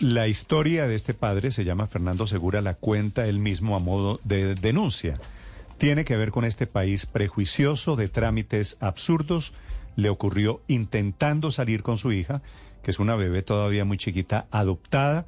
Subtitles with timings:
[0.00, 4.20] La historia de este padre se llama Fernando Segura, la cuenta él mismo a modo
[4.22, 5.18] de denuncia.
[5.76, 9.54] Tiene que ver con este país prejuicioso de trámites absurdos.
[9.96, 12.42] Le ocurrió intentando salir con su hija,
[12.84, 15.26] que es una bebé todavía muy chiquita, adoptada.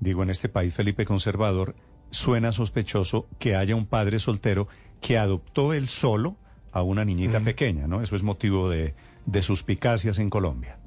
[0.00, 1.74] Digo, en este país, Felipe Conservador,
[2.10, 4.68] suena sospechoso que haya un padre soltero
[5.00, 6.36] que adoptó él solo
[6.72, 8.02] a una niñita pequeña, ¿no?
[8.02, 8.94] Eso es motivo de,
[9.24, 10.79] de suspicacias en Colombia.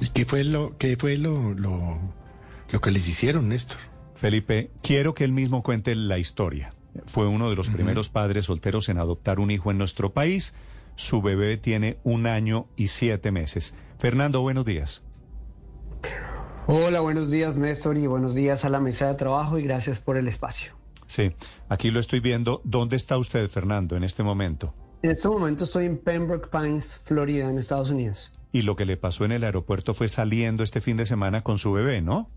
[0.00, 1.98] ¿Y qué fue lo, qué fue lo, lo,
[2.70, 3.78] lo que les hicieron, Néstor?
[4.14, 6.70] Felipe, quiero que él mismo cuente la historia.
[7.06, 10.54] Fue uno de los primeros padres solteros en adoptar un hijo en nuestro país.
[10.96, 13.74] Su bebé tiene un año y siete meses.
[13.98, 15.02] Fernando, buenos días.
[16.66, 20.16] Hola, buenos días Néstor y buenos días a la mesa de trabajo y gracias por
[20.16, 20.72] el espacio.
[21.06, 21.32] Sí,
[21.68, 22.60] aquí lo estoy viendo.
[22.64, 24.74] ¿Dónde está usted, Fernando, en este momento?
[25.02, 28.32] En este momento estoy en Pembroke Pines, Florida, en Estados Unidos.
[28.52, 31.58] Y lo que le pasó en el aeropuerto fue saliendo este fin de semana con
[31.58, 32.30] su bebé, ¿no?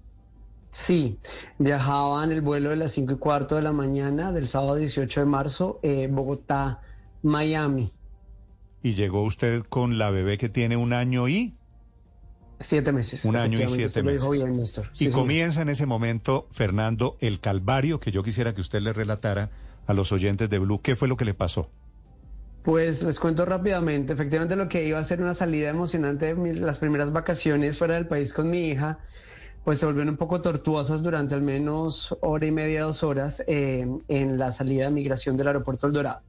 [0.72, 1.18] Sí,
[1.58, 5.22] viajaba en el vuelo de las 5 y cuarto de la mañana del sábado 18
[5.22, 6.82] de marzo, eh, Bogotá,
[7.24, 7.92] Miami.
[8.84, 11.56] Y llegó usted con la bebé que tiene un año y...
[12.60, 13.26] Siete meses.
[13.26, 14.44] Un año y siete usted lo dijo meses.
[14.44, 14.90] bien, Néstor.
[14.94, 15.14] y señor.
[15.14, 19.50] comienza en ese momento, Fernando, el calvario que yo quisiera que usted le relatara
[19.88, 20.82] a los oyentes de Blue.
[20.82, 21.70] ¿Qué fue lo que le pasó?
[22.64, 24.14] Pues les cuento rápidamente.
[24.14, 28.08] Efectivamente, lo que iba a ser una salida emocionante de las primeras vacaciones fuera del
[28.08, 29.00] país con mi hija,
[29.64, 33.88] pues se volvieron un poco tortuosas durante al menos hora y media, dos horas eh,
[34.08, 36.22] en la salida de migración del aeropuerto El Dorado.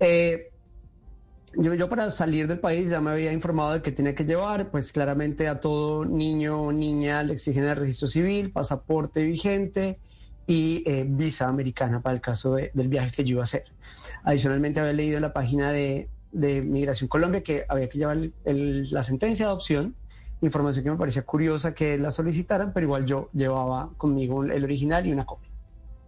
[0.00, 0.50] Eh,
[1.56, 4.70] yo, yo para salir del país ya me había informado de que tenía que llevar,
[4.70, 9.98] pues claramente a todo niño o niña le exigen el registro civil, pasaporte vigente
[10.48, 13.64] y eh, visa americana para el caso de- del viaje que yo iba a hacer.
[14.24, 18.90] Adicionalmente había leído la página de, de Migración Colombia que había que llevar el- el-
[18.90, 19.94] la sentencia de adopción,
[20.40, 25.06] información que me parecía curiosa que la solicitaran, pero igual yo llevaba conmigo el original
[25.06, 25.50] y una copia.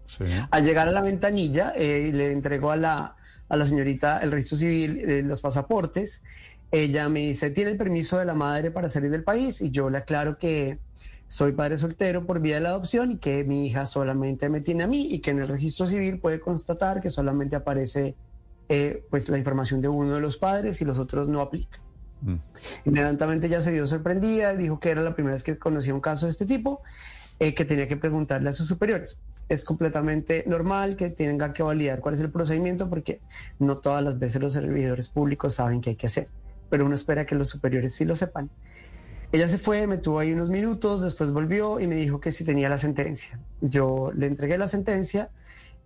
[0.06, 0.24] Sí.
[0.50, 3.16] Al llegar a la ventanilla, eh, le entregó a la,
[3.48, 6.22] a la señorita el registro civil, eh, los pasaportes.
[6.72, 9.60] Ella me dice, ¿tiene el permiso de la madre para salir del país?
[9.60, 10.78] Y yo le aclaro que
[11.26, 14.84] soy padre soltero por vía de la adopción y que mi hija solamente me tiene
[14.84, 18.16] a mí y que en el registro civil puede constatar que solamente aparece
[18.68, 21.80] eh, pues la información de uno de los padres y los otros no aplican.
[22.22, 22.36] Mm.
[22.84, 26.26] Inmediatamente ella se vio sorprendida, dijo que era la primera vez que conocía un caso
[26.26, 26.82] de este tipo,
[27.38, 29.18] eh, que tenía que preguntarle a sus superiores.
[29.48, 33.20] Es completamente normal que tengan que validar cuál es el procedimiento porque
[33.58, 36.28] no todas las veces los servidores públicos saben qué hay que hacer,
[36.70, 38.48] pero uno espera que los superiores sí lo sepan.
[39.32, 42.44] Ella se fue, me tuvo ahí unos minutos, después volvió y me dijo que si
[42.44, 43.38] tenía la sentencia.
[43.60, 45.30] Yo le entregué la sentencia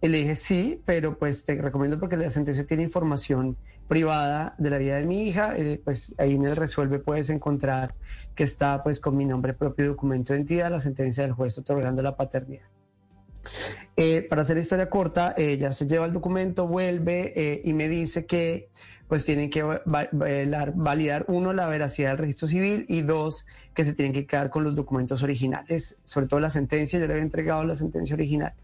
[0.01, 3.57] y le dije sí, pero pues te recomiendo porque la sentencia tiene información
[3.89, 7.95] privada de la vida de mi hija, eh, pues ahí en el resuelve puedes encontrar
[8.35, 12.03] que está pues con mi nombre propio documento de identidad, la sentencia del juez otorgando
[12.03, 12.67] la paternidad.
[13.97, 18.25] Eh, para hacer historia corta, ella se lleva el documento, vuelve eh, y me dice
[18.27, 18.69] que
[19.09, 24.13] pues tienen que validar uno la veracidad del registro civil y dos que se tienen
[24.13, 27.77] que quedar con los documentos originales, sobre todo la sentencia, yo le había entregado la
[27.77, 28.55] sentencia original.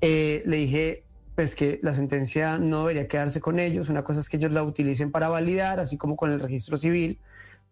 [0.00, 1.04] Eh, le dije
[1.36, 4.64] pues que la sentencia no debería quedarse con ellos, una cosa es que ellos la
[4.64, 7.20] utilicen para validar, así como con el registro civil,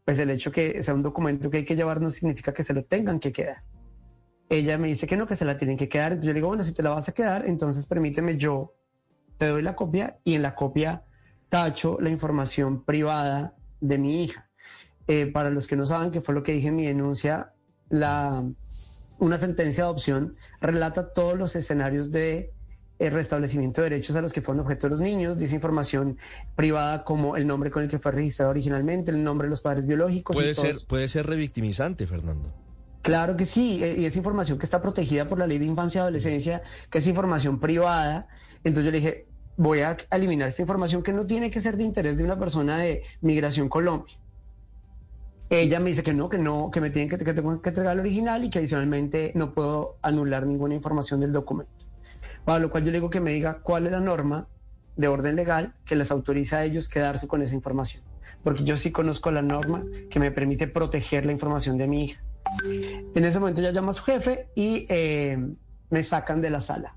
[0.05, 2.75] pues el hecho que sea un documento que hay que llevar no significa que se
[2.75, 3.65] lo tengan que quedar.
[4.51, 6.21] Ella me dice que no, que se la tienen que quedar.
[6.21, 8.75] Yo le digo, bueno, si te la vas a quedar, entonces permíteme, yo
[9.39, 11.03] te doy la copia y en la copia
[11.55, 14.51] tacho la información privada de mi hija.
[15.07, 17.53] Eh, para los que no saben qué fue lo que dije en mi denuncia,
[17.91, 18.45] la,
[19.21, 22.53] una sentencia de adopción relata todos los escenarios de
[22.99, 26.19] eh, restablecimiento de derechos a los que fueron objeto de los niños, dice información
[26.57, 29.87] privada como el nombre con el que fue registrado originalmente, el nombre de los padres
[29.87, 30.35] biológicos.
[30.35, 32.53] Puede ser, puede ser revictimizante, Fernando.
[33.03, 36.01] Claro que sí, eh, y es información que está protegida por la ley de infancia
[36.01, 38.27] y adolescencia, que es información privada.
[38.65, 41.85] Entonces yo le dije, voy a eliminar esta información que no tiene que ser de
[41.85, 44.15] interés de una persona de Migración Colombia.
[45.51, 47.93] Ella me dice que no, que no, que me tienen que, que tengo que entregar
[47.93, 51.87] el original y que adicionalmente no puedo anular ninguna información del documento.
[52.45, 54.49] Para lo cual yo le digo que me diga cuál es la norma
[54.97, 58.03] de orden legal que les autoriza a ellos quedarse con esa información.
[58.43, 62.23] Porque yo sí conozco la norma que me permite proteger la información de mi hija.
[63.15, 65.39] En ese momento ya llama a su jefe y eh,
[65.91, 66.95] me sacan de la sala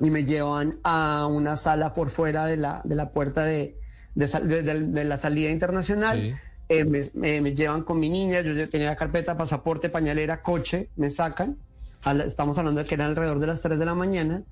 [0.00, 3.76] y me llevan a una sala por fuera de la, de la puerta de,
[4.14, 6.20] de, la salida internacional.
[6.20, 6.34] Sí.
[6.68, 11.10] Eh, me, me- me llevan con mi niña, yo tenía carpeta, pasaporte, pañalera, coche, me
[11.10, 11.56] sacan.
[12.04, 14.42] La- estamos hablando de que eran alrededor de las 3 de la mañana.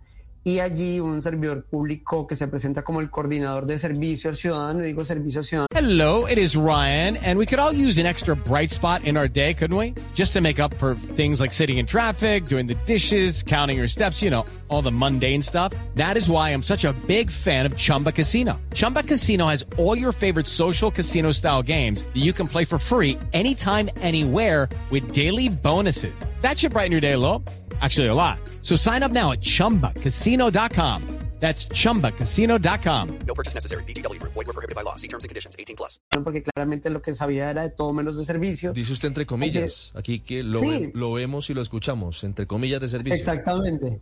[0.46, 4.84] Y allí un servidor público que se presenta como el coordinador de servicio al ciudadano,
[4.84, 5.68] digo servicio al ciudadano.
[5.74, 9.26] Hello, it is Ryan, and we could all use an extra bright spot in our
[9.26, 9.94] day, couldn't we?
[10.14, 13.88] Just to make up for things like sitting in traffic, doing the dishes, counting your
[13.88, 15.72] steps, you know, all the mundane stuff.
[15.94, 18.60] That is why I'm such a big fan of Chumba Casino.
[18.74, 22.78] Chumba Casino has all your favorite social casino style games that you can play for
[22.78, 26.14] free anytime, anywhere with daily bonuses.
[26.42, 27.42] That should brighten your day a little.
[27.84, 28.38] Actually, a lot.
[28.62, 31.02] So sign up now at chumbacasino.com.
[31.40, 33.08] That's chumbacasino.com.
[33.26, 33.82] No purchase necessary.
[33.84, 34.32] VGW Group.
[34.32, 34.96] Void were prohibited by law.
[34.96, 35.54] See terms and conditions.
[35.58, 36.00] 18 plus.
[36.24, 38.72] porque claramente lo que sabía era de todo menos de servicio.
[38.72, 39.92] Dice usted entre comillas.
[39.94, 40.90] Aquí que lo, Sí.
[40.94, 42.24] lo vemos y lo escuchamos.
[42.24, 43.18] Entre comillas de servicio.
[43.18, 44.00] Exactamente.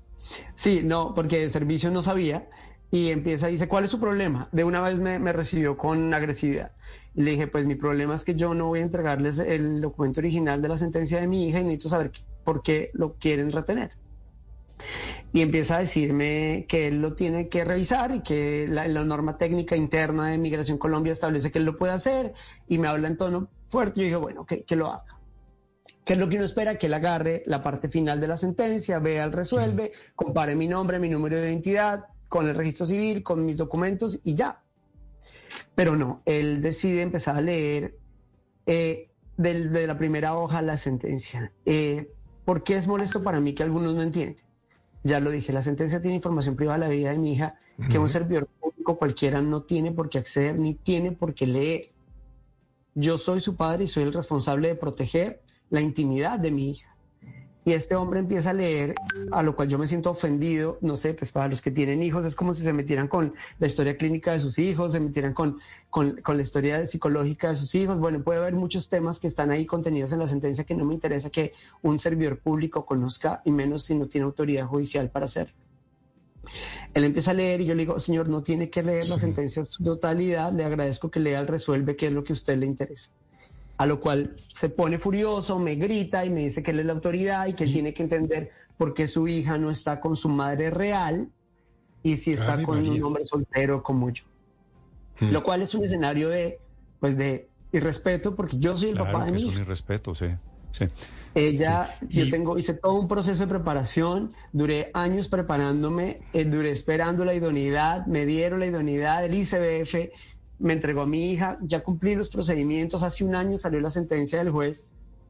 [0.55, 2.49] Sí, no, porque de servicio no sabía
[2.93, 4.49] y empieza dice, ¿cuál es su problema?
[4.53, 6.71] De una vez me, me recibió con agresividad.
[7.17, 10.21] Y le dije, pues mi problema es que yo no voy a entregarles el documento
[10.21, 13.51] original de la sentencia de mi hija y necesito saber qué- por qué lo quieren
[13.51, 13.93] retener.
[15.33, 19.39] Y empieza a decirme que él lo tiene que revisar y que la, la norma
[19.39, 22.35] técnica interna de Migración Colombia establece que él lo puede hacer
[22.69, 24.01] y me habla en tono fuerte.
[24.01, 25.05] Yo dije, bueno, que, que lo haga.
[26.05, 26.77] ¿Qué es lo que uno espera?
[26.77, 30.99] Que él agarre la parte final de la sentencia, vea el resuelve, compare mi nombre,
[30.99, 34.61] mi número de identidad con el registro civil, con mis documentos y ya.
[35.75, 37.97] Pero no, él decide empezar a leer
[38.67, 41.53] eh, del- de la primera hoja la sentencia.
[41.65, 42.11] Eh,
[42.45, 44.45] ¿Por qué es molesto para mí que algunos no entienden?
[45.05, 47.57] Ya lo dije, la sentencia tiene información privada de la vida de mi hija
[47.91, 51.93] que un servidor público cualquiera no tiene por qué acceder ni tiene por qué leer.
[52.95, 56.92] Yo soy su padre y soy el responsable de proteger la intimidad de mi hija.
[57.65, 58.97] Y este hombre empieza a leer,
[59.31, 62.25] a lo cual yo me siento ofendido, no sé, pues para los que tienen hijos
[62.25, 65.59] es como si se metieran con la historia clínica de sus hijos, se metieran con,
[65.89, 68.01] con, con la historia psicológica de sus hijos.
[68.01, 70.95] Bueno, puede haber muchos temas que están ahí contenidos en la sentencia que no me
[70.95, 75.55] interesa que un servidor público conozca, y menos si no tiene autoridad judicial para hacerlo.
[76.95, 79.61] Él empieza a leer y yo le digo, señor, no tiene que leer la sentencia
[79.61, 82.59] en su totalidad, le agradezco que lea el resuelve, que es lo que a usted
[82.59, 83.13] le interesa.
[83.83, 86.93] A lo cual se pone furioso, me grita y me dice que él es la
[86.93, 90.29] autoridad y que él tiene que entender por qué su hija no está con su
[90.29, 91.29] madre real
[92.05, 93.05] y si está con un María.
[93.05, 94.23] hombre soltero como yo.
[95.19, 96.61] Lo cual es un escenario de,
[97.01, 99.53] pues de irrespeto porque yo soy el Claro papá de mi es hija.
[99.57, 100.27] un irrespeto, sí.
[100.71, 100.85] sí.
[101.35, 107.25] Ella, yo tengo, hice todo un proceso de preparación, duré años preparándome, eh, duré esperando
[107.25, 110.13] la idoneidad, me dieron la idoneidad, el ICBF
[110.63, 114.39] me entregó a mi hija, ya cumplí los procedimientos, hace un año salió la sentencia
[114.39, 114.87] del juez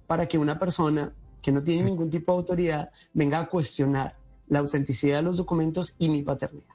[0.07, 4.15] para que una persona que no tiene ningún tipo de autoridad venga a cuestionar
[4.49, 6.67] la autenticidad de los documentos y mi paternidad.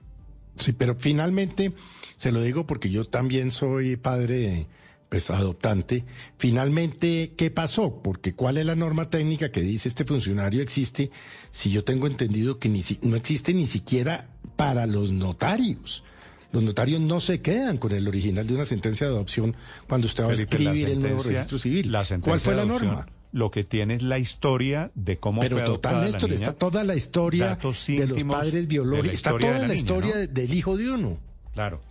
[0.55, 1.73] Sí, pero finalmente,
[2.15, 4.65] se lo digo porque yo también soy padre,
[5.07, 6.03] pues adoptante.
[6.39, 8.01] Finalmente, ¿qué pasó?
[8.01, 11.11] Porque ¿cuál es la norma técnica que dice este funcionario existe
[11.51, 16.03] si yo tengo entendido que ni no existe ni siquiera para los notarios?
[16.51, 19.55] Los notarios no se quedan con el original de una sentencia de adopción
[19.87, 21.91] cuando usted va a Felipe, escribir el nuevo sentencia- registro civil.
[21.91, 23.07] la sentencia ¿Cuál fue la norma?
[23.33, 26.83] Lo que tiene es la historia de cómo Pero fue adoptada total, Néstor, está toda
[26.85, 30.53] la historia datos de los padres biológicos, está de toda la la niña, historia del
[30.53, 31.17] hijo de uno.
[31.53, 31.81] Claro.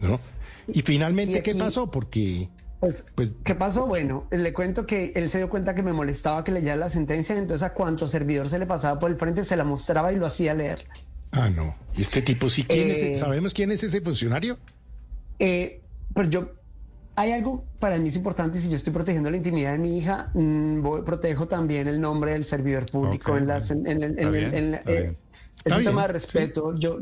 [0.00, 0.20] ¿no?
[0.72, 1.90] Y finalmente, Y ¿qué pasó?
[1.90, 3.86] Porque, Pues, Pues- ¿qué pasó?
[3.88, 7.36] Bueno, le cuento que él se dio cuenta que me molestaba que leyera la sentencia,
[7.36, 10.26] entonces a cuanto servidor se le pasaba por el frente se la mostraba y lo
[10.26, 10.88] hacía leerla.
[11.32, 13.18] Ah, no, ¿y este tipo sí quién Eh, es?
[13.18, 14.58] ¿Sabemos quién es ese funcionario?
[15.38, 15.80] Eh,
[16.14, 16.50] pero yo,
[17.16, 20.30] hay algo para mí es importante, si yo estoy protegiendo la intimidad de mi hija,
[20.34, 23.70] mm, voy- protejo también el nombre del servidor público Ok, en las...
[23.70, 25.12] En, en- en- Está en- bien, en- está eh, bien.
[25.12, 26.12] es Está un bien, tema de sí.
[26.14, 26.74] respeto.
[26.78, 26.98] Yo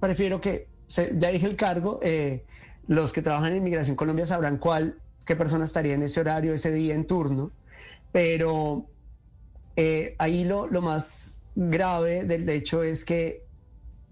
[0.00, 2.44] prefiero que, ya dije el cargo, eh,
[2.86, 6.70] los que trabajan en Inmigración Colombia sabrán cuál, qué persona estaría en ese horario, ese
[6.72, 7.50] día en turno,
[8.12, 8.86] pero
[9.76, 13.42] eh, ahí lo, lo más grave del hecho es que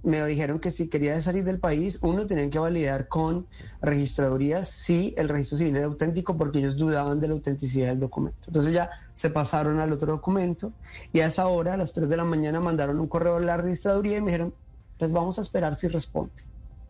[0.02, 3.47] me dijeron que si quería salir del país, uno tenían que validar con
[3.80, 8.49] registradurías si el registro civil era auténtico porque ellos dudaban de la autenticidad del documento.
[8.49, 10.73] Entonces ya se pasaron al otro documento
[11.12, 13.56] y a esa hora, a las 3 de la mañana, mandaron un correo a la
[13.56, 14.54] registraduría y me dijeron,
[14.99, 16.32] les vamos a esperar si responde.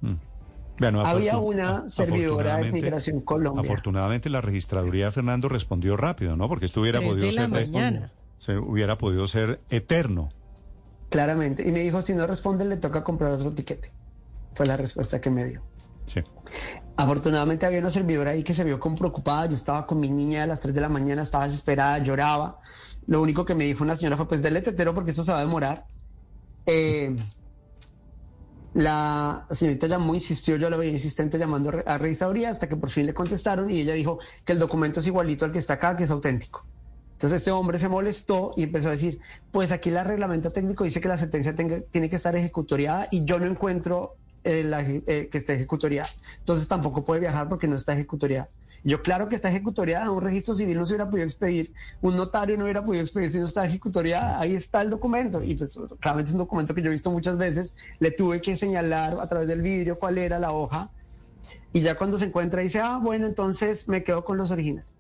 [0.01, 0.15] Mm.
[0.79, 3.63] Bueno, Había una servidora de Migración Colombia.
[3.63, 6.49] Afortunadamente la registraduría Fernando respondió rápido, ¿no?
[6.49, 10.31] Porque esto hubiera Tres podido de la ser se hubiera podido ser eterno.
[11.13, 11.69] Claramente.
[11.69, 13.93] Y me dijo, si no responde, le toca comprar otro tiquete.
[14.55, 15.63] Fue la respuesta que me dio.
[16.07, 16.21] Sí.
[16.97, 19.47] Afortunadamente había una servidora ahí que se vio como preocupada.
[19.47, 22.59] Yo estaba con mi niña a las 3 de la mañana, estaba desesperada, lloraba.
[23.07, 25.39] Lo único que me dijo una señora fue, pues dele tetero porque esto se va
[25.39, 25.85] a demorar.
[26.67, 27.17] Eh,
[28.75, 32.77] la señorita llamó, insistió, yo la veía insistente llamando a re- a revisaduría hasta que
[32.77, 35.75] por fin le contestaron y ella dijo que el documento es igualito al que está
[35.75, 36.67] acá, que es auténtico.
[37.23, 39.21] Entonces este hombre se molestó y empezó a decir,
[39.53, 43.39] pues aquí el reglamento técnico dice que la sentencia tiene que estar ejecutoriada y yo
[43.39, 46.09] no encuentro eh, eh, que esté ejecutoriada.
[46.41, 48.49] Entonces tampoco puede viajar porque no está ejecutoriada.
[48.83, 52.57] Yo claro que está ejecutoriada, un registro civil no se hubiera podido expedir, un notario
[52.57, 55.45] no hubiera podido expedir si no está ejecutoriada, ahí está el documento.
[55.45, 58.57] Y pues claramente es un documento que yo he visto muchas veces, le tuve que
[58.57, 60.91] señalar a través del vidrio cuál era la hoja
[61.73, 64.92] y ya cuando se encuentra dice, ah, bueno, entonces me quedo con los originales.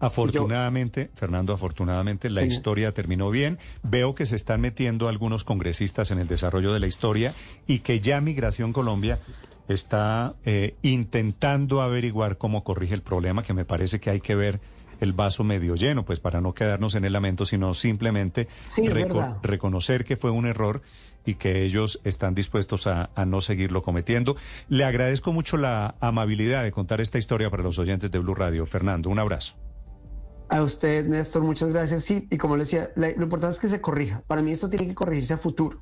[0.00, 3.58] Afortunadamente, Fernando, afortunadamente la historia terminó bien.
[3.82, 7.34] Veo que se están metiendo algunos congresistas en el desarrollo de la historia
[7.66, 9.20] y que ya Migración Colombia
[9.68, 14.60] está eh, intentando averiguar cómo corrige el problema, que me parece que hay que ver
[15.02, 19.38] el vaso medio lleno, pues para no quedarnos en el lamento, sino simplemente Sí, reco-
[19.42, 20.80] reconocer que fue un error
[21.26, 24.36] y que ellos están dispuestos a, a no seguirlo cometiendo.
[24.68, 28.66] Le agradezco mucho la amabilidad de contar esta historia para los oyentes de Blue Radio.
[28.66, 29.54] Fernando, un abrazo.
[30.52, 32.04] A usted, Néstor, muchas gracias.
[32.04, 34.22] Sí, y como le decía, la- lo importante es que se corrija.
[34.26, 35.80] Para mí esto tiene que corregirse a futuro.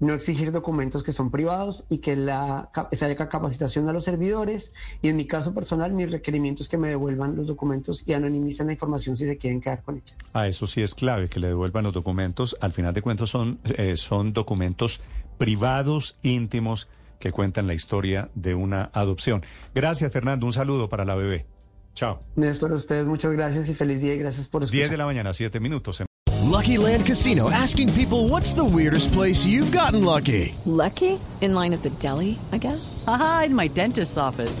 [0.00, 4.72] No exigir documentos que son privados y que la, se haya capacitación a los servidores.
[5.02, 8.66] Y en mi caso personal, mi requerimiento es que me devuelvan los documentos y anonimicen
[8.66, 10.14] la información si se quieren quedar con ella.
[10.32, 12.56] Ah, eso sí es clave, que le devuelvan los documentos.
[12.60, 15.02] Al final de cuentas son, eh, son documentos
[15.38, 16.88] privados, íntimos,
[17.20, 19.44] que cuentan la historia de una adopción.
[19.74, 20.46] Gracias, Fernando.
[20.46, 21.44] Un saludo para la bebé.
[21.94, 22.20] Chao.
[22.36, 24.82] Néstor, a ustedes muchas gracias y feliz día y gracias por escuchar.
[24.82, 26.02] 10 de la mañana, 7 minutos.
[26.50, 30.54] Lucky Land Casino asking people what's the weirdest place you've gotten lucky?
[30.66, 31.18] Lucky?
[31.40, 33.04] In line at the deli, I guess?
[33.06, 34.60] Aha, in my dentist's office.